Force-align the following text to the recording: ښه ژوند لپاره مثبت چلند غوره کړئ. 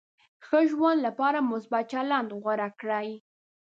ښه 0.45 0.59
ژوند 0.71 0.99
لپاره 1.07 1.39
مثبت 1.51 1.83
چلند 1.93 2.29
غوره 2.41 2.69
کړئ. 2.79 3.09